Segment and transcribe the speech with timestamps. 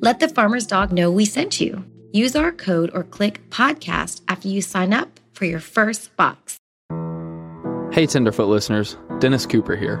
[0.00, 1.84] Let the farmer's dog know we sent you.
[2.12, 6.56] Use our code or click podcast after you sign up for your first box.
[7.90, 9.98] Hey, Tenderfoot listeners, Dennis Cooper here.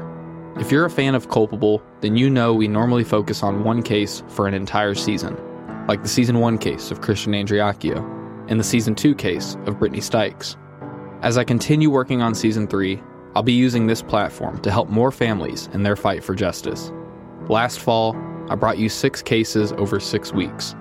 [0.60, 4.22] If you're a fan of Culpable, then you know we normally focus on one case
[4.28, 5.36] for an entire season,
[5.88, 7.98] like the season one case of Christian Andreacchio
[8.48, 10.56] and the season two case of Brittany Stykes.
[11.22, 13.02] As I continue working on season three,
[13.34, 16.92] I'll be using this platform to help more families in their fight for justice.
[17.48, 18.16] Last fall,
[18.48, 20.74] I brought you six cases over six weeks.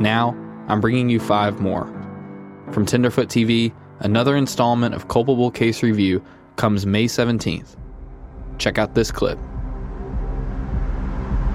[0.00, 0.36] Now,
[0.68, 1.86] I'm bringing you five more.
[2.72, 6.22] From Tenderfoot TV, another installment of Culpable Case Review
[6.56, 7.76] comes May 17th.
[8.58, 9.38] Check out this clip.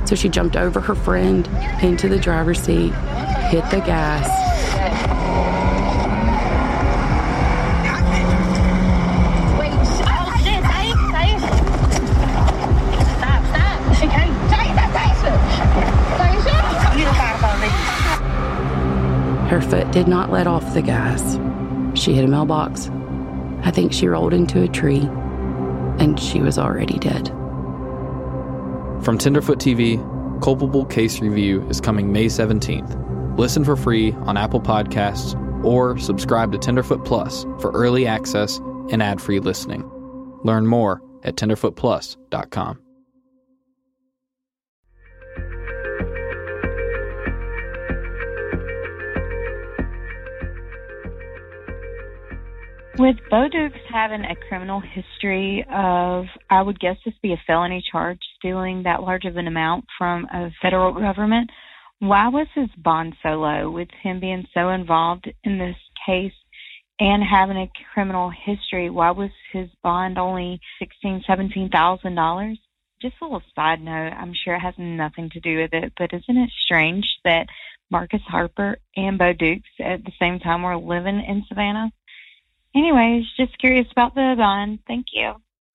[0.05, 1.47] So she jumped over her friend
[1.81, 2.93] into the driver's seat,
[3.49, 4.27] hit the gas,
[19.51, 21.37] Her foot did not let off the gas.
[21.93, 22.89] She hit a mailbox.
[23.63, 25.01] I think she rolled into a tree,
[25.99, 27.27] and she was already dead.
[29.03, 29.99] From Tenderfoot TV,
[30.41, 33.37] Culpable Case Review is coming May 17th.
[33.37, 38.57] Listen for free on Apple Podcasts or subscribe to Tenderfoot Plus for early access
[38.89, 39.83] and ad free listening.
[40.45, 42.79] Learn more at tenderfootplus.com.
[52.97, 57.81] With Bo Dukes having a criminal history of, I would guess this be a felony
[57.89, 61.49] charge, stealing that large of an amount from a federal government,
[61.99, 63.71] why was his bond so low?
[63.71, 66.33] With him being so involved in this case
[66.99, 72.59] and having a criminal history, why was his bond only sixteen, seventeen thousand dollars?
[73.01, 76.13] Just a little side note, I'm sure it has nothing to do with it, but
[76.13, 77.47] isn't it strange that
[77.89, 81.91] Marcus Harper and Bo Dukes at the same time were living in Savannah?
[82.75, 84.79] Anyways, just curious about the bond.
[84.87, 85.33] Thank you.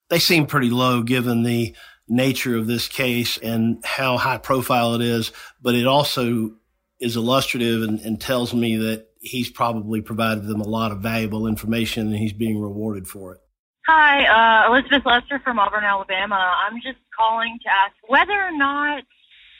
[0.08, 1.74] They seem pretty low given the
[2.08, 6.52] nature of this case and how high profile it is, but it also
[7.00, 11.46] is illustrative and, and tells me that he's probably provided them a lot of valuable
[11.46, 13.40] information and he's being rewarded for it.
[13.86, 16.54] Hi, uh, Elizabeth Lester from Auburn, Alabama.
[16.66, 19.04] I'm just calling to ask whether or not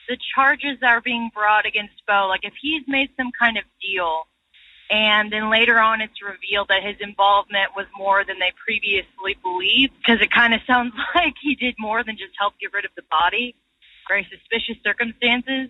[0.09, 3.65] the charges that are being brought against Bo, like if he's made some kind of
[3.81, 4.27] deal
[4.91, 9.93] and then later on it's revealed that his involvement was more than they previously believed
[9.99, 12.93] because it kind of sounds like he did more than just help get rid of
[12.97, 13.55] the body.
[14.09, 15.69] Very suspicious circumstances.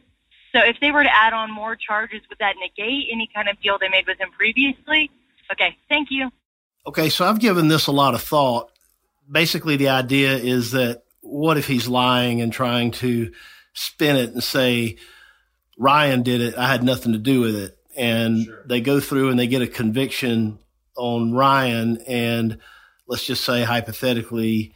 [0.55, 3.61] So if they were to add on more charges, would that negate any kind of
[3.61, 5.11] deal they made with him previously?
[5.51, 6.31] Okay, thank you.
[6.87, 8.71] Okay, so I've given this a lot of thought.
[9.31, 13.33] Basically, the idea is that what if he's lying and trying to
[13.73, 14.97] spin it and say,
[15.79, 18.65] Ryan did it, I had nothing to do with it and sure.
[18.67, 20.59] they go through and they get a conviction
[20.97, 22.59] on Ryan, and
[23.07, 24.75] let's just say hypothetically,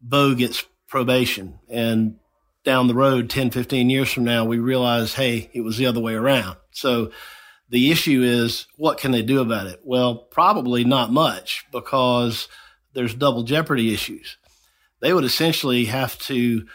[0.00, 2.16] Bo gets probation, and
[2.64, 6.00] down the road, 10, 15 years from now, we realize, hey, it was the other
[6.00, 6.56] way around.
[6.70, 7.10] So
[7.68, 9.80] the issue is, what can they do about it?
[9.82, 12.48] Well, probably not much because
[12.92, 14.36] there's double jeopardy issues.
[15.00, 16.66] They would essentially have to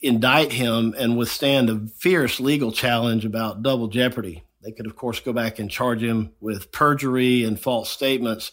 [0.00, 4.42] indict him and withstand a fierce legal challenge about double jeopardy.
[4.62, 8.50] They could, of course, go back and charge him with perjury and false statements.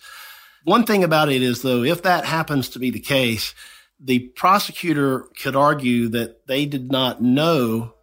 [0.64, 3.54] One thing about it is, though, if that happens to be the case,
[4.00, 7.94] the prosecutor could argue that they did not know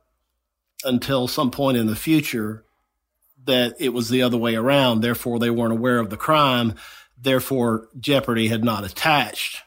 [0.84, 2.64] until some point in the future
[3.44, 5.00] that it was the other way around.
[5.00, 6.74] Therefore, they weren't aware of the crime.
[7.20, 9.58] Therefore, jeopardy had not attached.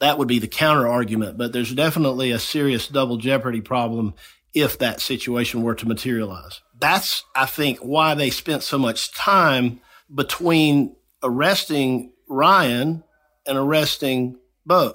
[0.00, 4.14] That would be the counter argument, but there's definitely a serious double jeopardy problem
[4.54, 9.80] if that situation were to materialize that's, I think, why they spent so much time
[10.12, 13.04] between arresting Ryan
[13.46, 14.94] and arresting Bo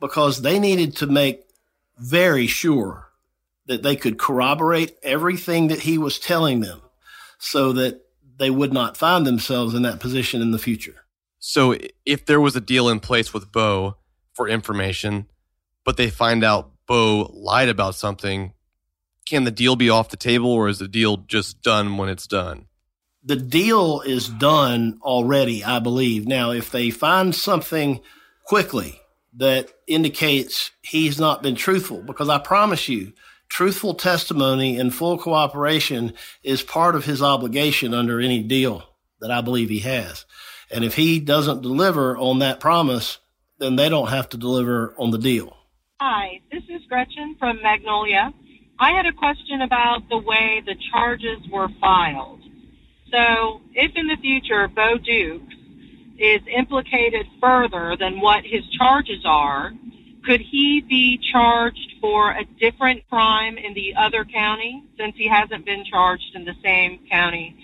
[0.00, 1.44] because they needed to make
[1.98, 3.08] very sure
[3.66, 6.82] that they could corroborate everything that he was telling them
[7.38, 8.02] so that
[8.36, 11.04] they would not find themselves in that position in the future.
[11.38, 13.96] So if there was a deal in place with Bo
[14.34, 15.28] for information,
[15.84, 18.52] but they find out Bo lied about something,
[19.26, 22.26] can the deal be off the table or is the deal just done when it's
[22.26, 22.66] done?
[23.24, 26.26] The deal is done already, I believe.
[26.26, 28.00] Now, if they find something
[28.46, 29.00] quickly
[29.34, 33.12] that indicates he's not been truthful, because I promise you,
[33.48, 38.82] truthful testimony and full cooperation is part of his obligation under any deal
[39.20, 40.26] that I believe he has.
[40.70, 43.18] And if he doesn't deliver on that promise,
[43.58, 45.56] then they don't have to deliver on the deal.
[46.00, 48.32] Hi, this is Gretchen from Magnolia.
[48.82, 52.40] I had a question about the way the charges were filed.
[53.12, 55.54] So, if in the future Bo Dukes
[56.18, 59.70] is implicated further than what his charges are,
[60.24, 65.64] could he be charged for a different crime in the other county since he hasn't
[65.64, 67.54] been charged in the same county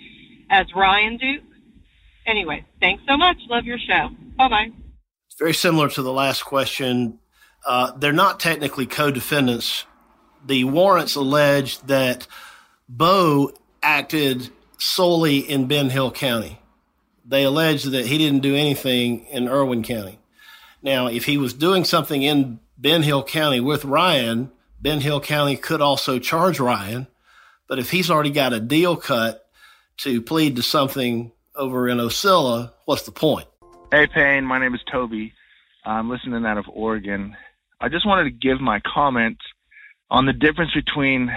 [0.49, 1.43] as Ryan Duke?
[2.27, 3.35] Anyway, thanks so much.
[3.49, 4.07] Love your show.
[4.37, 4.67] Bye bye.
[5.37, 7.19] Very similar to the last question.
[7.65, 9.85] Uh, they're not technically co-defendants.
[10.45, 12.27] The warrants allege that
[12.87, 13.51] Bo
[13.83, 16.59] acted solely in Ben Hill County.
[17.25, 20.19] They allege that he didn't do anything in Irwin County.
[20.81, 24.51] Now, if he was doing something in Ben Hill County with Ryan,
[24.81, 27.07] Ben Hill County could also charge Ryan.
[27.67, 29.45] But if he's already got a deal cut
[29.97, 33.47] to plead to something over in Ocilla, what's the point?
[33.91, 34.45] Hey, Payne.
[34.45, 35.33] My name is Toby.
[35.85, 37.35] I'm listening out of Oregon.
[37.81, 39.37] I just wanted to give my comment
[40.11, 41.29] on the difference between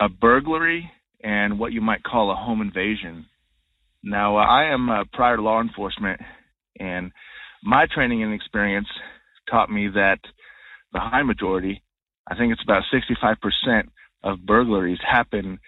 [0.00, 0.90] a burglary
[1.22, 3.26] and what you might call a home invasion.
[4.02, 6.20] Now, uh, I am uh, prior law enforcement,
[6.80, 7.12] and
[7.62, 8.88] my training and experience
[9.48, 10.18] taught me that
[10.92, 11.82] the high majority,
[12.28, 13.88] I think it's about 65%
[14.24, 15.58] of burglaries happen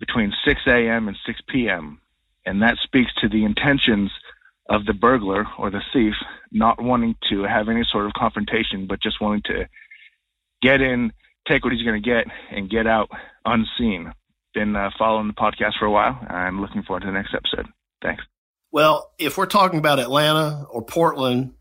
[0.00, 1.08] between 6 a.m.
[1.08, 2.00] and 6 p.m.
[2.44, 4.10] And that speaks to the intentions
[4.68, 6.14] of the burglar or the thief
[6.50, 9.68] not wanting to have any sort of confrontation, but just wanting to
[10.62, 11.12] get in,
[11.48, 13.08] take what he's going to get, and get out
[13.44, 14.12] unseen.
[14.54, 16.18] Been uh, following the podcast for a while.
[16.28, 17.66] I'm looking forward to the next episode.
[18.02, 18.22] Thanks.
[18.72, 21.54] Well, if we're talking about Atlanta or Portland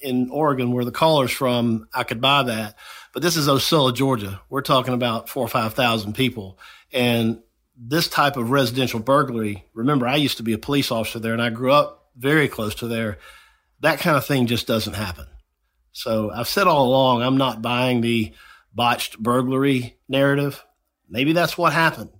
[0.00, 2.76] in Oregon, where the caller's from, I could buy that.
[3.12, 4.40] But this is Ocilla, Georgia.
[4.50, 6.58] We're talking about four or 5,000 people.
[6.92, 7.40] And
[7.76, 11.42] this type of residential burglary, remember, I used to be a police officer there and
[11.42, 13.18] I grew up very close to there.
[13.80, 15.26] That kind of thing just doesn't happen.
[15.92, 18.32] So I've said all along, I'm not buying the
[18.76, 20.64] botched burglary narrative.
[21.08, 22.10] Maybe that's what happened.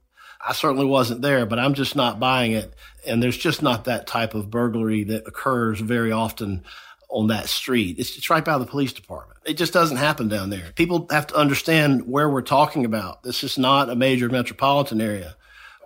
[0.45, 2.75] I certainly wasn't there, but I'm just not buying it.
[3.07, 6.65] And there's just not that type of burglary that occurs very often
[7.09, 7.99] on that street.
[7.99, 9.41] It's, it's right by the police department.
[9.45, 10.73] It just doesn't happen down there.
[10.75, 13.23] People have to understand where we're talking about.
[13.23, 15.37] This is not a major metropolitan area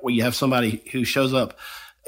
[0.00, 1.58] where you have somebody who shows up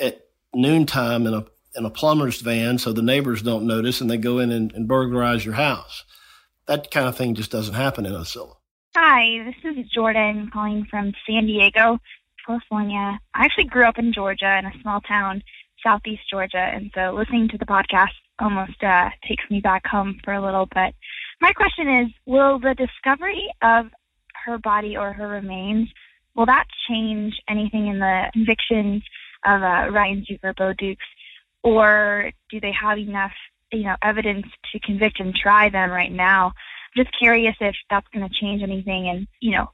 [0.01, 1.45] at noontime in a
[1.75, 4.87] in a plumber's van so the neighbors don't notice and they go in and, and
[4.87, 6.05] burglarize your house.
[6.67, 8.57] That kind of thing just doesn't happen in Ocilla.
[8.95, 11.99] Hi, this is Jordan calling from San Diego,
[12.47, 13.19] California.
[13.35, 15.43] I actually grew up in Georgia in a small town,
[15.83, 20.35] southeast Georgia, and so listening to the podcast almost uh, takes me back home for
[20.35, 20.95] a little bit.
[21.41, 23.87] My question is, will the discovery of
[24.45, 25.89] her body or her remains,
[26.35, 29.03] will that change anything in the convictions
[29.45, 31.05] of uh, Ryan Duke or Bo Dukes?
[31.63, 33.33] or do they have enough
[33.73, 36.47] you know evidence to convict and try them right now.
[36.47, 39.71] I'm just curious if that's going to change anything and you know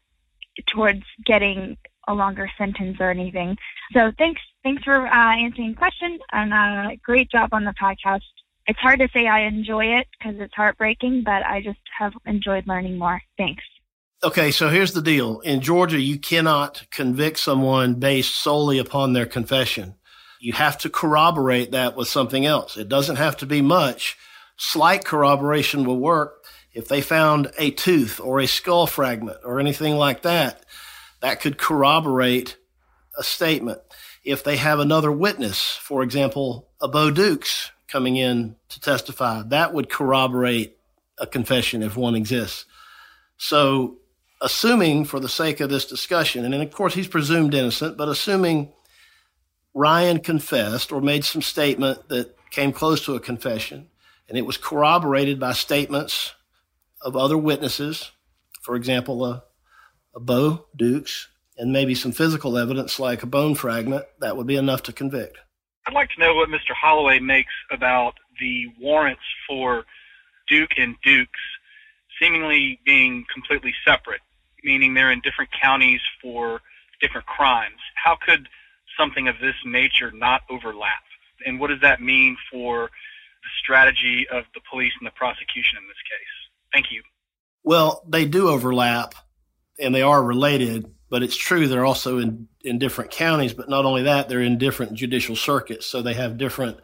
[0.73, 1.76] towards getting
[2.07, 3.57] a longer sentence or anything.
[3.93, 8.23] So thanks thanks for uh, answering the question and uh, great job on the podcast.
[8.67, 12.67] It's hard to say i enjoy it because it's heartbreaking but i just have enjoyed
[12.67, 13.21] learning more.
[13.37, 13.64] Thanks.
[14.23, 15.38] Okay, so here's the deal.
[15.40, 19.95] In Georgia, you cannot convict someone based solely upon their confession
[20.40, 22.76] you have to corroborate that with something else.
[22.76, 24.16] It doesn't have to be much.
[24.57, 26.45] Slight corroboration will work.
[26.73, 30.64] If they found a tooth or a skull fragment or anything like that,
[31.21, 32.57] that could corroborate
[33.18, 33.80] a statement.
[34.25, 39.73] If they have another witness, for example, a Bo Dukes coming in to testify, that
[39.73, 40.76] would corroborate
[41.18, 42.64] a confession if one exists.
[43.38, 43.97] So,
[44.40, 48.73] assuming for the sake of this discussion, and of course he's presumed innocent, but assuming
[49.78, 53.87] Ryan confessed or made some statement that came close to a confession,
[54.28, 56.35] and it was corroborated by statements
[57.00, 58.11] of other witnesses,
[58.61, 59.44] for example, a,
[60.16, 64.56] a Bo Dukes, and maybe some physical evidence like a bone fragment, that would be
[64.56, 65.38] enough to convict.
[65.87, 66.75] I'd like to know what Mr.
[66.75, 69.85] Holloway makes about the warrants for
[70.49, 71.38] Duke and Dukes
[72.20, 74.23] seemingly being completely separate,
[74.64, 76.62] meaning they're in different counties for
[77.00, 77.78] different crimes.
[77.94, 78.49] How could
[78.99, 81.02] something of this nature not overlap?
[81.47, 85.87] And what does that mean for the strategy of the police and the prosecution in
[85.87, 86.35] this case?
[86.73, 87.02] Thank you.
[87.62, 89.14] Well, they do overlap
[89.78, 93.55] and they are related, but it's true they're also in, in different counties.
[93.55, 95.87] But not only that, they're in different judicial circuits.
[95.87, 96.78] So they have different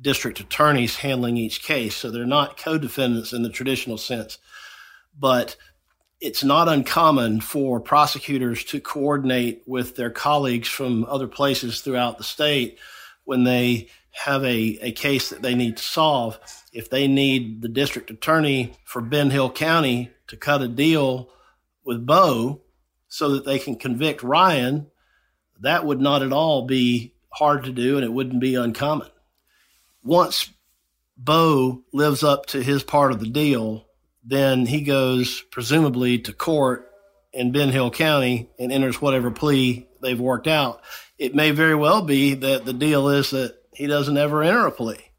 [0.00, 1.96] district attorneys handling each case.
[1.96, 4.38] So they're not co defendants in the traditional sense.
[5.18, 5.56] But
[6.20, 12.24] it's not uncommon for prosecutors to coordinate with their colleagues from other places throughout the
[12.24, 12.78] state
[13.24, 16.38] when they have a, a case that they need to solve.
[16.72, 21.30] If they need the district attorney for Ben Hill County to cut a deal
[21.84, 22.62] with Bo
[23.06, 24.88] so that they can convict Ryan,
[25.60, 29.08] that would not at all be hard to do and it wouldn't be uncommon.
[30.02, 30.50] Once
[31.16, 33.87] Bo lives up to his part of the deal,
[34.24, 36.90] then he goes presumably to court
[37.32, 40.82] in Ben Hill County and enters whatever plea they've worked out.
[41.18, 44.72] It may very well be that the deal is that he doesn't ever enter a
[44.72, 45.12] plea,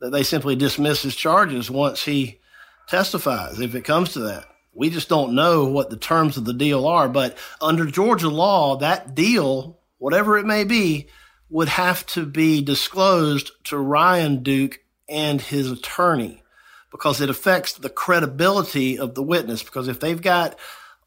[0.00, 2.40] that they simply dismiss his charges once he
[2.88, 4.46] testifies, if it comes to that.
[4.74, 7.08] We just don't know what the terms of the deal are.
[7.08, 11.08] But under Georgia law, that deal, whatever it may be,
[11.48, 16.42] would have to be disclosed to Ryan Duke and his attorney
[16.96, 19.62] because it affects the credibility of the witness.
[19.62, 20.58] Because if they've got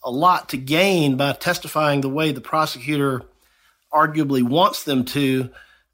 [0.03, 3.24] a lot to gain by testifying the way the prosecutor
[3.91, 5.50] arguably wants them to,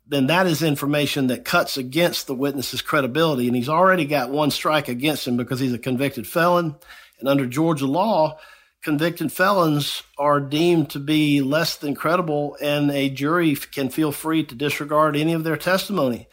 [0.05, 3.47] then that is information that cuts against the witness's credibility.
[3.47, 6.75] And he's already got one strike against him because he's a convicted felon.
[7.21, 8.37] And under Georgia law,
[8.83, 14.43] convicted felons are deemed to be less than credible, and a jury can feel free
[14.43, 16.27] to disregard any of their testimony.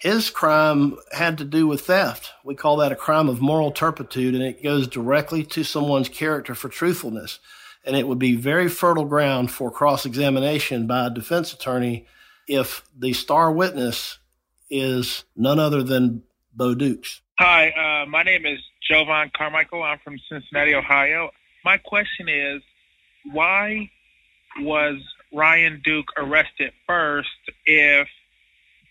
[0.00, 2.32] His crime had to do with theft.
[2.42, 6.54] We call that a crime of moral turpitude, and it goes directly to someone's character
[6.54, 7.38] for truthfulness.
[7.84, 12.06] And it would be very fertile ground for cross examination by a defense attorney
[12.48, 14.18] if the star witness
[14.70, 16.22] is none other than
[16.54, 17.20] Bo Dukes.
[17.38, 18.58] Hi, uh, my name is
[18.90, 19.82] Jovan Carmichael.
[19.82, 21.30] I'm from Cincinnati, Ohio.
[21.62, 22.62] My question is
[23.32, 23.90] why
[24.60, 24.96] was
[25.30, 27.28] Ryan Duke arrested first
[27.66, 28.08] if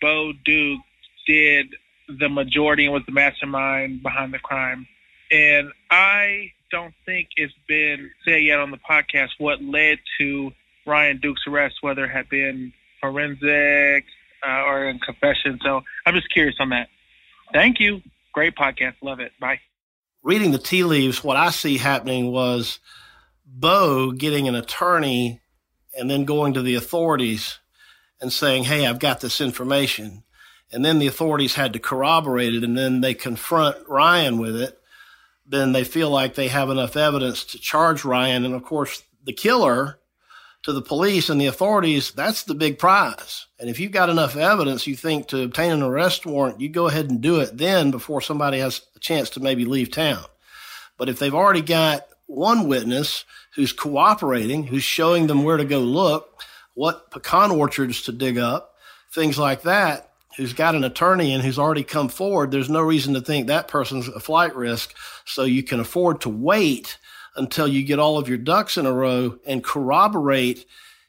[0.00, 0.80] Bo Duke
[1.30, 1.76] did
[2.18, 4.86] the majority and was the mastermind behind the crime?
[5.30, 10.50] And I don't think it's been said yet on the podcast what led to
[10.86, 14.04] Ryan Duke's arrest, whether it had been forensic
[14.44, 15.60] uh, or in confession.
[15.62, 16.88] So I'm just curious on that.
[17.52, 18.02] Thank you.
[18.32, 18.94] Great podcast.
[19.02, 19.30] Love it.
[19.40, 19.60] Bye.
[20.24, 22.80] Reading the tea leaves, what I see happening was
[23.46, 25.40] Bo getting an attorney
[25.96, 27.60] and then going to the authorities
[28.20, 30.24] and saying, Hey, I've got this information.
[30.72, 34.78] And then the authorities had to corroborate it and then they confront Ryan with it.
[35.46, 38.44] Then they feel like they have enough evidence to charge Ryan.
[38.44, 39.98] And of course, the killer
[40.62, 43.46] to the police and the authorities, that's the big prize.
[43.58, 46.86] And if you've got enough evidence, you think to obtain an arrest warrant, you go
[46.86, 50.24] ahead and do it then before somebody has a chance to maybe leave town.
[50.98, 53.24] But if they've already got one witness
[53.54, 56.42] who's cooperating, who's showing them where to go look,
[56.74, 58.76] what pecan orchards to dig up,
[59.12, 60.09] things like that,
[60.40, 63.68] who's got an attorney and who's already come forward, there's no reason to think that
[63.68, 64.94] person's a flight risk.
[65.26, 66.96] So you can afford to wait
[67.36, 70.64] until you get all of your ducks in a row and corroborate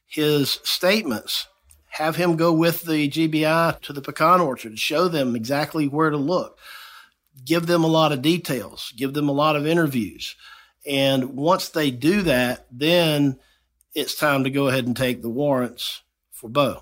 [0.06, 1.48] his statements.
[1.92, 6.18] Have him go with the GBI to the pecan orchard, show them exactly where to
[6.18, 6.60] look,
[7.46, 10.36] give them a lot of details, give them a lot of interviews.
[10.86, 13.40] And once they do that, then
[13.96, 16.82] it's time to go ahead and take the warrants for Bo.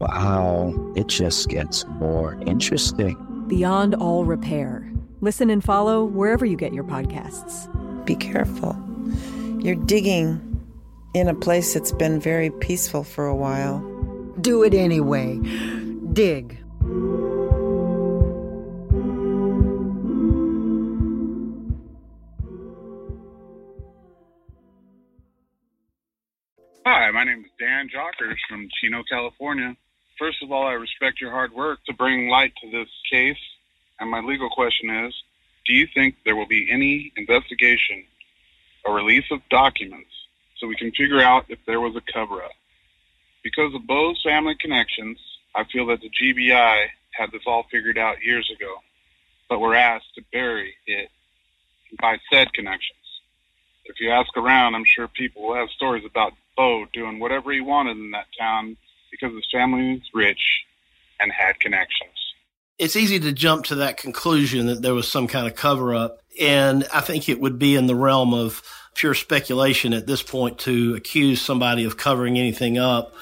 [0.00, 3.16] Wow, it just gets more interesting.
[3.48, 4.88] Beyond All Repair.
[5.20, 7.66] Listen and follow wherever you get your podcasts.
[8.04, 8.76] Be careful.
[9.60, 10.64] You're digging
[11.14, 13.80] in a place that's been very peaceful for a while.
[14.40, 15.38] Do it anyway.
[16.12, 16.56] Dig.
[26.86, 29.76] Hi, my name is Dan Jockers from Chino, California.
[30.18, 33.38] First of all, I respect your hard work to bring light to this case.
[34.00, 35.14] And my legal question is
[35.64, 38.04] Do you think there will be any investigation
[38.84, 40.10] or release of documents
[40.58, 42.52] so we can figure out if there was a cover up?
[43.44, 45.18] Because of Bo's family connections,
[45.54, 48.74] I feel that the GBI had this all figured out years ago,
[49.48, 51.10] but were asked to bury it
[52.00, 52.98] by said connections.
[53.84, 57.60] If you ask around, I'm sure people will have stories about Bo doing whatever he
[57.60, 58.76] wanted in that town
[59.10, 60.64] because his family was rich
[61.20, 62.10] and had connections.
[62.78, 66.20] It's easy to jump to that conclusion that there was some kind of cover up.
[66.40, 68.62] And I think it would be in the realm of
[68.94, 73.14] pure speculation at this point to accuse somebody of covering anything up.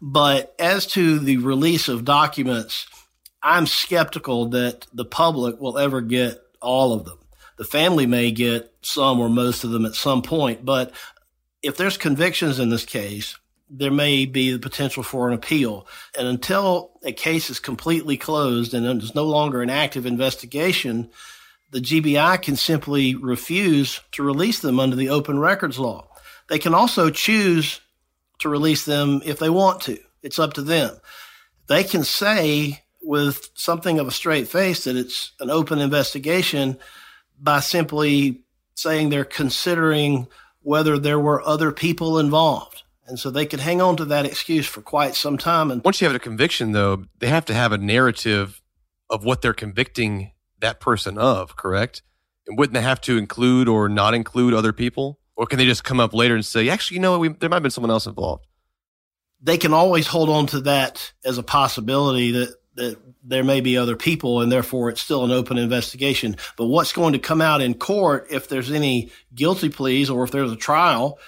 [0.00, 2.86] But as to the release of documents,
[3.42, 7.18] I'm skeptical that the public will ever get all of them.
[7.56, 10.92] The family may get some or most of them at some point, but
[11.62, 13.36] if there's convictions in this case,
[13.70, 15.86] there may be the potential for an appeal.
[16.18, 21.10] And until a case is completely closed and there's no longer an active investigation,
[21.70, 26.08] the GBI can simply refuse to release them under the open records law.
[26.48, 27.80] They can also choose
[28.38, 29.98] to release them if they want to.
[30.22, 30.98] It's up to them.
[31.66, 36.78] They can say with something of a straight face that it's an open investigation
[37.38, 38.40] by simply
[38.74, 40.26] saying they're considering
[40.62, 42.82] whether there were other people involved.
[43.08, 45.70] And so they could hang on to that excuse for quite some time.
[45.70, 48.60] And once you have a conviction, though, they have to have a narrative
[49.08, 52.02] of what they're convicting that person of, correct?
[52.46, 55.18] And wouldn't they have to include or not include other people?
[55.36, 57.48] Or can they just come up later and say, actually, you know what, we, there
[57.48, 58.46] might have been someone else involved?
[59.40, 63.78] They can always hold on to that as a possibility that, that there may be
[63.78, 66.36] other people and therefore it's still an open investigation.
[66.56, 70.30] But what's going to come out in court if there's any guilty pleas or if
[70.30, 71.18] there's a trial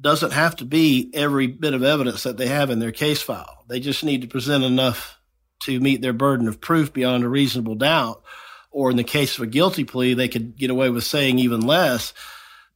[0.00, 3.64] doesn't have to be every bit of evidence that they have in their case file.
[3.68, 5.18] They just need to present enough
[5.62, 8.22] to meet their burden of proof beyond a reasonable doubt.
[8.70, 11.60] Or in the case of a guilty plea, they could get away with saying even
[11.60, 12.12] less.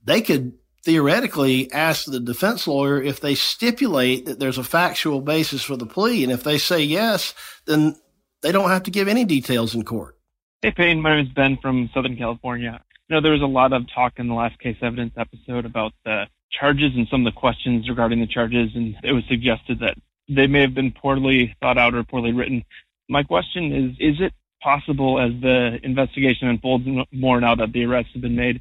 [0.05, 0.53] They could
[0.85, 5.87] theoretically ask the defense lawyer if they stipulate that there's a factual basis for the
[5.87, 6.23] plea.
[6.23, 7.35] And if they say yes,
[7.67, 7.97] then
[8.43, 10.17] they don't have to give any details in court.
[10.63, 11.03] Hey, Payne.
[11.03, 12.81] My name is Ben from Southern California.
[13.09, 15.93] You know, there was a lot of talk in the last case evidence episode about
[16.05, 19.97] the charges and some of the questions regarding the charges, and it was suggested that
[20.29, 22.65] they may have been poorly thought out or poorly written.
[23.09, 28.13] My question is, is it possible as the investigation unfolds more now that the arrests
[28.13, 28.61] have been made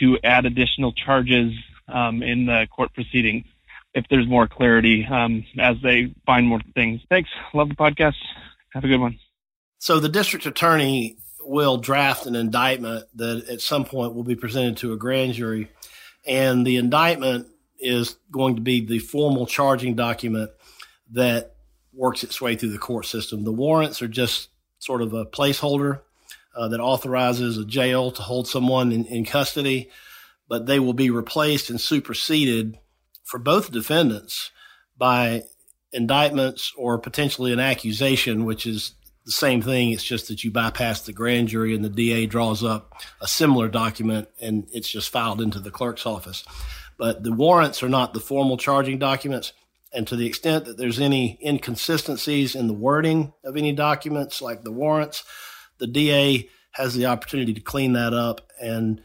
[0.00, 1.52] to add additional charges
[1.88, 3.44] um, in the court proceedings
[3.94, 7.00] if there's more clarity um, as they find more things?
[7.08, 7.30] Thanks.
[7.54, 8.14] Love the podcast.
[8.74, 9.18] Have a good one.
[9.78, 11.16] So the district attorney
[11.48, 15.70] will draft an indictment that at some point will be presented to a grand jury
[16.26, 17.48] and the indictment
[17.80, 20.50] is going to be the formal charging document
[21.12, 21.54] that
[21.92, 23.44] works its way through the court system.
[23.44, 26.00] The warrants are just sort of a placeholder
[26.54, 29.90] uh, that authorizes a jail to hold someone in, in custody,
[30.48, 32.78] but they will be replaced and superseded
[33.24, 34.50] for both defendants
[34.96, 35.44] by
[35.92, 38.92] indictments or potentially an accusation, which is
[39.28, 39.90] the same thing.
[39.92, 43.68] It's just that you bypass the grand jury and the DA draws up a similar
[43.68, 46.46] document and it's just filed into the clerk's office.
[46.96, 49.52] But the warrants are not the formal charging documents.
[49.92, 54.62] And to the extent that there's any inconsistencies in the wording of any documents, like
[54.62, 55.24] the warrants,
[55.76, 59.02] the DA has the opportunity to clean that up and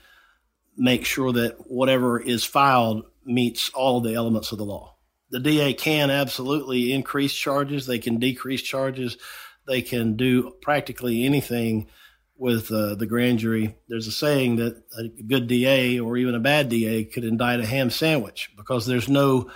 [0.78, 4.96] make sure that whatever is filed meets all the elements of the law.
[5.32, 9.18] The DA can absolutely increase charges, they can decrease charges,
[9.68, 11.88] they can do practically anything
[12.36, 13.78] with uh, the grand jury.
[13.88, 17.66] There's a saying that a good DA or even a bad DA could indict a
[17.66, 19.50] ham sandwich because there's no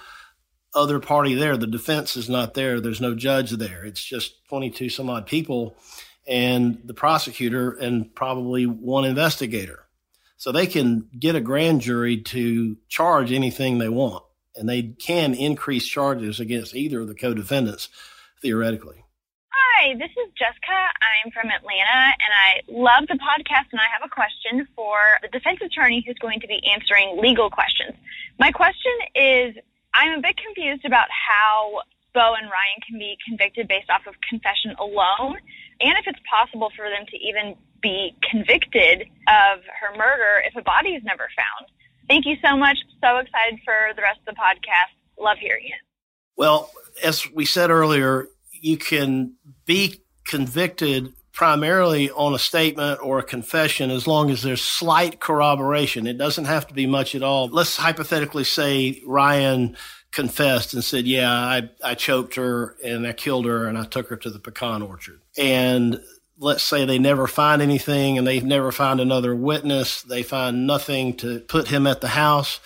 [0.73, 1.57] other party there.
[1.57, 2.79] The defense is not there.
[2.79, 3.83] There's no judge there.
[3.83, 5.75] It's just 22 some odd people
[6.27, 9.85] and the prosecutor and probably one investigator.
[10.37, 14.23] So they can get a grand jury to charge anything they want,
[14.55, 17.89] and they can increase charges against either of the co defendants
[18.41, 19.03] theoretically.
[19.77, 20.73] Hi, this is Jessica.
[20.73, 25.27] I'm from Atlanta and I love the podcast and I have a question for the
[25.27, 27.93] defense attorney who's going to be answering legal questions.
[28.39, 29.53] My question is
[29.93, 31.85] I'm a bit confused about how
[32.15, 35.37] Bo and Ryan can be convicted based off of confession alone
[35.77, 40.65] and if it's possible for them to even be convicted of her murder if a
[40.65, 41.69] body is never found.
[42.09, 42.81] Thank you so much.
[43.05, 44.97] So excited for the rest of the podcast.
[45.21, 45.81] Love hearing it.
[46.35, 46.71] Well,
[47.03, 48.27] as we said earlier,
[48.61, 54.61] you can be convicted primarily on a statement or a confession as long as there's
[54.61, 56.07] slight corroboration.
[56.07, 57.47] It doesn't have to be much at all.
[57.47, 59.77] Let's hypothetically say Ryan
[60.11, 64.09] confessed and said, Yeah, I, I choked her and I killed her and I took
[64.09, 65.21] her to the pecan orchard.
[65.37, 66.01] And
[66.39, 71.17] let's say they never find anything and they never find another witness, they find nothing
[71.17, 72.59] to put him at the house.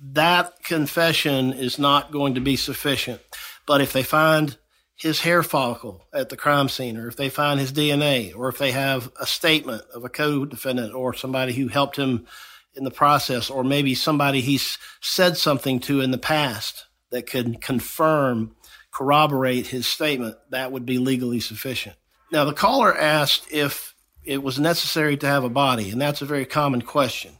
[0.00, 3.22] That confession is not going to be sufficient.
[3.66, 4.56] But if they find
[4.98, 8.58] his hair follicle at the crime scene, or if they find his DNA, or if
[8.58, 12.26] they have a statement of a co defendant or somebody who helped him
[12.74, 17.60] in the process, or maybe somebody he's said something to in the past that could
[17.60, 18.54] confirm,
[18.90, 21.96] corroborate his statement, that would be legally sufficient.
[22.32, 26.26] Now, the caller asked if it was necessary to have a body, and that's a
[26.26, 27.32] very common question.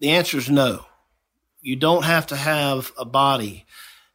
[0.00, 0.84] The answer is no.
[1.60, 3.66] You don't have to have a body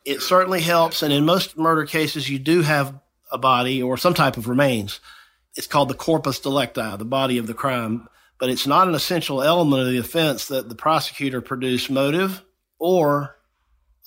[0.05, 1.03] it certainly helps.
[1.03, 2.99] And in most murder cases, you do have
[3.31, 4.99] a body or some type of remains.
[5.55, 8.07] It's called the corpus delicti, the body of the crime.
[8.39, 12.41] But it's not an essential element of the offense that the prosecutor produce motive
[12.79, 13.35] or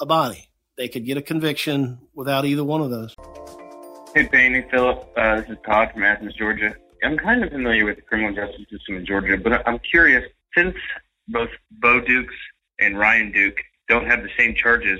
[0.01, 0.49] a body.
[0.77, 3.15] They could get a conviction without either one of those.
[4.15, 5.09] Hey, Benny, Philip.
[5.17, 6.75] Uh, this is Todd from Athens, Georgia.
[7.05, 10.25] I'm kind of familiar with the criminal justice system in Georgia, but I'm curious
[10.57, 10.75] since
[11.29, 12.35] both Bo Dukes
[12.81, 14.99] and Ryan Duke don't have the same charges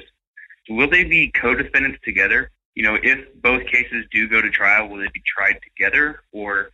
[0.69, 2.51] will they be co-defendants together?
[2.75, 6.71] You know, if both cases do go to trial, will they be tried together, or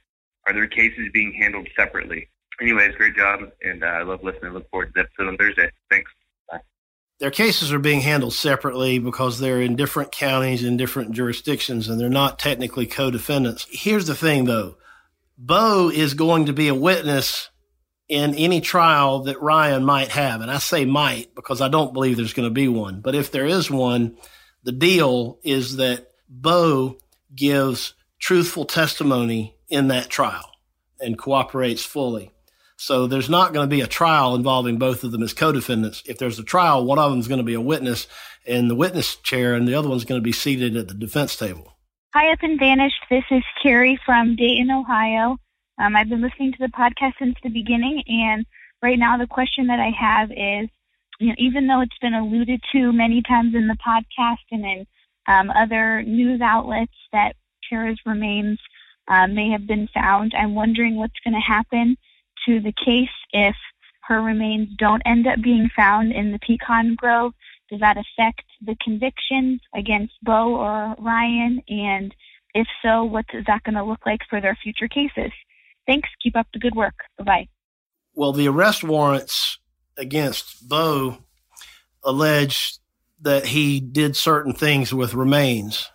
[0.47, 2.29] are their cases being handled separately?
[2.61, 4.53] Anyways, great job, and uh, I love listening.
[4.53, 5.71] I Look forward to the episode on Thursday.
[5.91, 6.11] Thanks.
[6.51, 6.61] Bye.
[7.19, 12.01] Their cases are being handled separately because they're in different counties and different jurisdictions, and
[12.01, 13.67] they're not technically co-defendants.
[13.71, 14.77] Here's the thing, though:
[15.37, 17.50] Bo is going to be a witness
[18.11, 20.41] in any trial that Ryan might have.
[20.41, 23.01] And I say might because I don't believe there's going to be one.
[23.01, 24.17] But if there is one,
[24.65, 26.99] the deal is that Bo
[27.35, 30.51] gives truthful testimony in that trial
[30.99, 32.33] and cooperates fully.
[32.77, 36.03] So there's not going to be a trial involving both of them as co-defendants.
[36.05, 38.09] If there's a trial, one of them is going to be a witness
[38.45, 41.37] in the witness chair and the other one's going to be seated at the defense
[41.37, 41.77] table.
[42.13, 43.05] Hi, up and vanished.
[43.09, 45.37] This is Carrie from Dayton, Ohio.
[45.81, 48.45] Um, I've been listening to the podcast since the beginning, and
[48.83, 50.69] right now the question that I have is,
[51.19, 54.87] you know, even though it's been alluded to many times in the podcast and in
[55.27, 57.33] um, other news outlets that
[57.69, 58.59] Tara's remains
[59.09, 61.97] um, may have been found, I'm wondering what's going to happen
[62.47, 63.57] to the case if
[64.03, 67.33] her remains don't end up being found in the pecan grove.
[67.71, 71.63] Does that affect the convictions against Bo or Ryan?
[71.69, 72.15] And
[72.55, 75.33] if so, what is that going to look like for their future cases?
[75.87, 76.09] Thanks.
[76.23, 76.95] Keep up the good work.
[77.19, 77.49] Bye bye.
[78.15, 79.59] Well, the arrest warrants
[79.97, 81.19] against Bo
[82.03, 82.79] allege
[83.21, 85.91] that he did certain things with remains.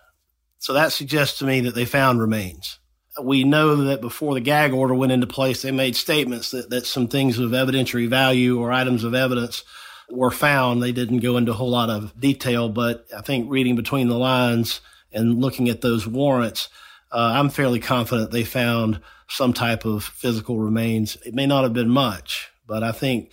[0.58, 2.78] So that suggests to me that they found remains.
[3.22, 6.86] We know that before the gag order went into place, they made statements that, that
[6.86, 9.64] some things of evidentiary value or items of evidence
[10.10, 10.82] were found.
[10.82, 14.18] They didn't go into a whole lot of detail, but I think reading between the
[14.18, 14.80] lines
[15.12, 16.68] and looking at those warrants,
[17.10, 21.16] uh, I'm fairly confident they found some type of physical remains.
[21.24, 23.30] It may not have been much, but I think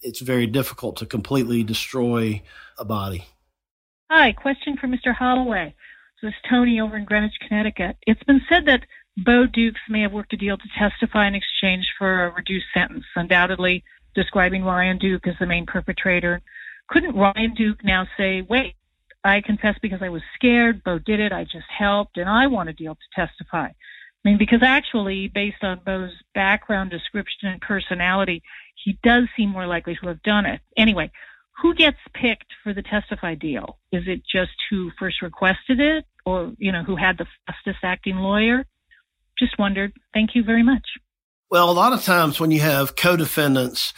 [0.00, 2.42] it's very difficult to completely destroy
[2.78, 3.26] a body.
[4.10, 5.14] Hi, question for Mr.
[5.14, 5.74] Holloway.
[6.22, 7.96] This is Tony over in Greenwich, Connecticut.
[8.06, 8.84] It's been said that
[9.16, 13.04] Bo Dukes may have worked a deal to testify in exchange for a reduced sentence,
[13.16, 16.40] undoubtedly describing Ryan Duke as the main perpetrator.
[16.88, 18.74] Couldn't Ryan Duke now say, wait,
[19.24, 20.82] I confess because I was scared.
[20.84, 21.32] Bo did it.
[21.32, 23.70] I just helped, and I want a deal to testify.
[24.28, 28.42] Mean, because actually, based on Bo's background description and personality,
[28.84, 30.60] he does seem more likely to have done it.
[30.76, 31.10] Anyway,
[31.62, 33.78] who gets picked for the testify deal?
[33.90, 38.16] Is it just who first requested it, or you know, who had the fastest acting
[38.16, 38.66] lawyer?
[39.38, 39.92] Just wondered.
[40.12, 40.86] Thank you very much.
[41.50, 43.94] Well, a lot of times when you have co-defendants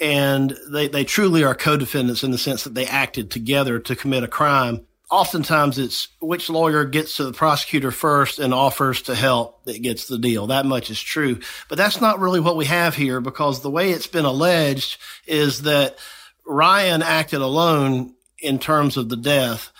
[0.00, 4.22] and they, they truly are co-defendants in the sense that they acted together to commit
[4.24, 4.86] a crime.
[5.08, 10.06] Oftentimes it's which lawyer gets to the prosecutor first and offers to help that gets
[10.06, 10.48] the deal.
[10.48, 11.38] That much is true.
[11.68, 15.62] But that's not really what we have here because the way it's been alleged is
[15.62, 15.96] that
[16.44, 19.72] Ryan acted alone in terms of the death,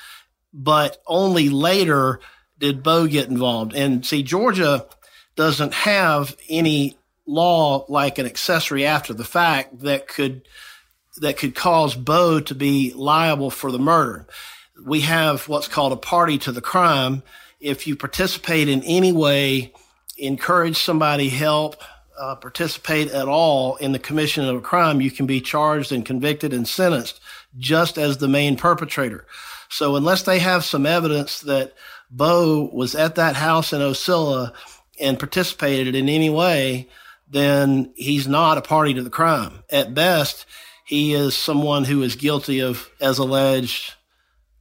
[0.53, 2.21] but only later
[2.59, 3.75] did Bo get involved.
[3.75, 4.87] And see, Georgia
[5.35, 10.47] doesn't have any law like an accessory after the fact that could
[11.19, 14.27] that could cause Bo to be liable for the murder.
[14.85, 17.23] We have what's called a party to the crime.
[17.61, 19.73] If you participate in any way,
[20.19, 21.77] encourage somebody help,
[22.19, 26.05] uh, participate at all in the commission of a crime, you can be charged and
[26.05, 27.21] convicted and sentenced
[27.59, 29.27] just as the main perpetrator.
[29.69, 31.75] So unless they have some evidence that
[32.11, 34.53] Bo was at that house in Ocilla
[35.01, 36.89] and participated in any way,
[37.29, 39.65] then he's not a party to the crime.
[39.71, 40.47] At best,
[40.85, 43.95] he is someone who is guilty of, as alleged,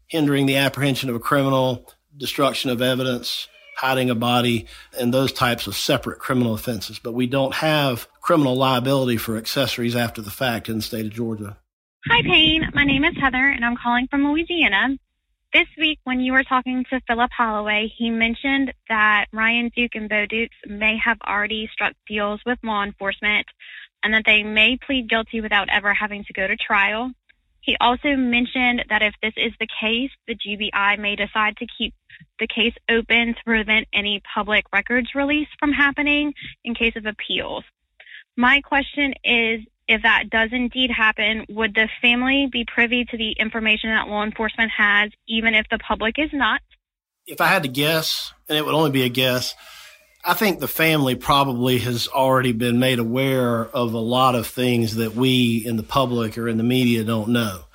[0.08, 4.68] hindering the apprehension of a criminal, destruction of evidence, hiding a body,
[5.00, 7.00] and those types of separate criminal offenses.
[7.00, 11.12] But we don't have criminal liability for accessories after the fact in the state of
[11.12, 11.58] Georgia.
[12.08, 12.70] Hi, Payne.
[12.74, 14.98] My name is Heather, and I'm calling from Louisiana.
[15.54, 20.10] This week, when you were talking to Philip Holloway, he mentioned that Ryan Duke and
[20.10, 23.48] Bo Dukes may have already struck deals with law enforcement
[24.04, 27.12] and that they may plead guilty without ever having to go to trial.
[27.66, 31.96] He also mentioned that if this is the case, the GBI may decide to keep
[32.40, 37.64] the case open to prevent any public records release from happening in case of appeals.
[38.38, 43.32] My question is if that does indeed happen, would the family be privy to the
[43.32, 46.62] information that law enforcement has, even if the public is not?
[47.26, 49.56] If I had to guess, and it would only be a guess,
[50.28, 54.96] I think the family probably has already been made aware of a lot of things
[54.96, 57.66] that we in the public or in the media don't know.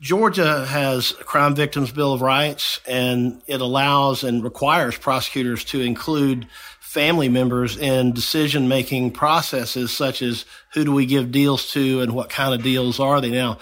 [0.00, 5.82] Georgia has a Crime Victims Bill of Rights, and it allows and requires prosecutors to
[5.82, 6.48] include
[6.80, 12.12] family members in decision making processes such as who do we give deals to and
[12.12, 13.58] what kind of deals are they now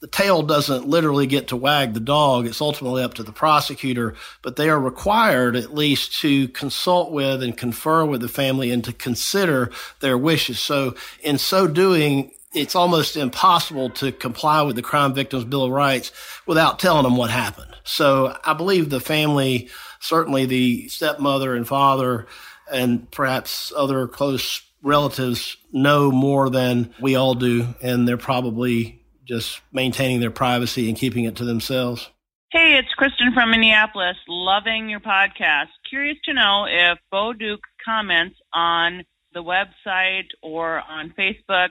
[0.00, 2.46] the tail doesn't literally get to wag the dog.
[2.46, 7.42] It's ultimately up to the prosecutor but they are required at least to consult with
[7.42, 10.60] and confer with the family and to consider their wishes.
[10.60, 15.72] So in so doing it's almost impossible to comply with the crime victims bill of
[15.72, 16.10] rights
[16.46, 17.74] without telling them what happened.
[17.84, 19.68] So i believe the family
[20.00, 22.26] certainly the stepmother and father
[22.70, 29.60] and perhaps other close relatives know more than we all do, and they're probably just
[29.72, 32.10] maintaining their privacy and keeping it to themselves.
[32.52, 34.16] Hey, it's Kristen from Minneapolis.
[34.28, 35.68] Loving your podcast.
[35.88, 41.68] Curious to know if Bo Duke comments on the website or on Facebook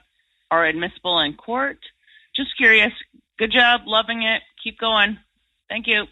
[0.50, 1.78] are admissible in court.
[2.36, 2.92] Just curious.
[3.38, 3.82] Good job.
[3.86, 4.42] Loving it.
[4.62, 5.18] Keep going.
[5.68, 6.04] Thank you.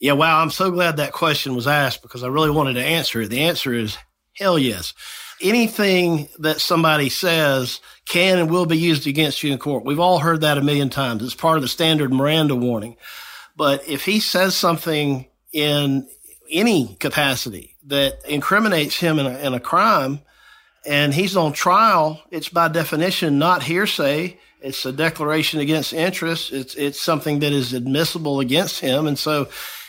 [0.00, 0.40] Yeah, wow.
[0.40, 3.28] I'm so glad that question was asked because I really wanted to answer it.
[3.28, 3.98] The answer is
[4.38, 4.94] Hell yes.
[5.40, 9.84] Anything that somebody says can and will be used against you in court.
[9.84, 11.22] We've all heard that a million times.
[11.22, 12.96] It's part of the standard Miranda warning.
[13.56, 16.08] But if he says something in
[16.50, 20.20] any capacity that incriminates him in a, in a crime
[20.86, 24.38] and he's on trial, it's by definition not hearsay.
[24.60, 26.52] It's a declaration against interest.
[26.52, 29.06] It's, it's something that is admissible against him.
[29.06, 29.48] And so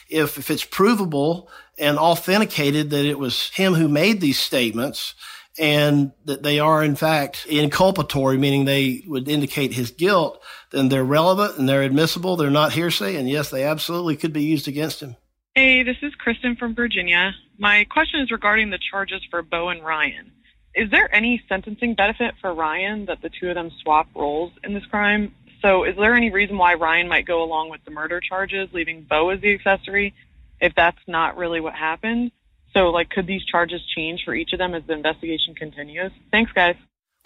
[0.10, 5.16] if, if it's provable and authenticated that it was him who made these statements
[5.60, 10.42] and that they are in fact inculpatory, meaning they would indicate his guilt,
[10.72, 12.36] then they're relevant and they're admissible.
[12.36, 13.16] They're not hearsay.
[13.16, 15.18] And yes, they absolutely could be used against him.
[15.56, 17.34] Hey, this is Kristen from Virginia.
[17.58, 20.32] My question is regarding the charges for Bo and Ryan.
[20.74, 24.74] Is there any sentencing benefit for Ryan that the two of them swap roles in
[24.74, 25.36] this crime?
[25.62, 29.02] So, is there any reason why Ryan might go along with the murder charges, leaving
[29.02, 30.14] Bo as the accessory,
[30.62, 32.32] if that's not really what happened.
[32.74, 36.12] So, like, could these charges change for each of them as the investigation continues?
[36.32, 36.76] Thanks, guys.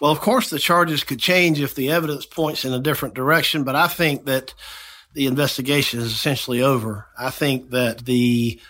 [0.00, 3.64] Well, of course, the charges could change if the evidence points in a different direction,
[3.64, 4.54] but I think that
[5.12, 7.06] the investigation is essentially over.
[7.18, 8.60] I think that the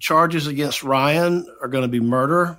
[0.00, 2.58] charges against Ryan are going to be murder.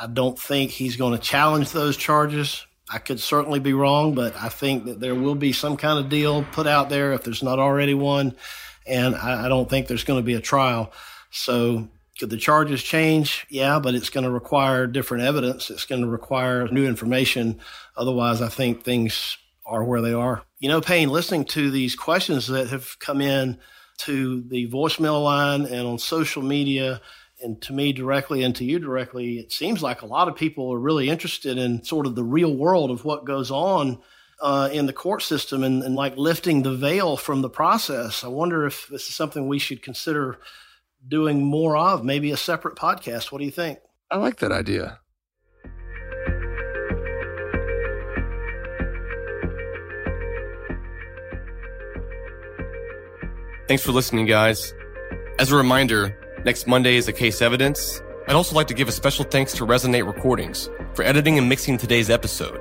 [0.00, 2.64] I don't think he's going to challenge those charges.
[2.90, 6.08] I could certainly be wrong, but I think that there will be some kind of
[6.08, 8.36] deal put out there if there's not already one
[8.88, 10.92] and I, I don't think there's going to be a trial.
[11.30, 13.46] So could the charges change?
[13.48, 15.70] Yeah, but it's going to require different evidence.
[15.70, 17.60] It's going to require new information.
[17.96, 20.42] Otherwise, I think things are where they are.
[20.58, 23.58] You know, Payne, listening to these questions that have come in
[23.98, 27.00] to the voicemail line and on social media
[27.40, 30.72] and to me directly and to you directly, it seems like a lot of people
[30.72, 34.00] are really interested in sort of the real world of what goes on
[34.40, 38.24] uh, in the court system and, and like lifting the veil from the process.
[38.24, 40.38] I wonder if this is something we should consider
[41.06, 43.30] doing more of, maybe a separate podcast.
[43.30, 43.78] What do you think?
[44.10, 45.00] I like that idea.
[53.68, 54.72] Thanks for listening, guys.
[55.38, 58.00] As a reminder, next Monday is a case evidence.
[58.26, 61.76] I'd also like to give a special thanks to Resonate Recordings for editing and mixing
[61.76, 62.58] today's episode.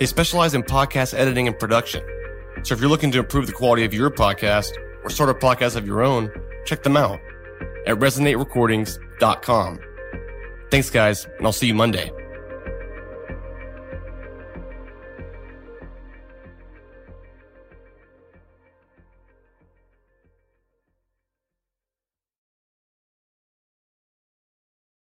[0.00, 2.02] They specialize in podcast editing and production.
[2.64, 4.72] So if you're looking to improve the quality of your podcast
[5.04, 6.30] or start a podcast of your own,
[6.64, 7.20] check them out
[7.86, 9.80] at resonaterecordings.com.
[10.70, 12.10] Thanks, guys, and I'll see you Monday.